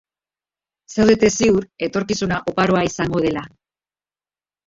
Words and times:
Zaudete 0.93 1.29
ziur 1.39 1.67
etorkizuna 1.89 2.39
oparoa 2.53 2.83
izango 2.89 3.21
dela. 3.29 3.43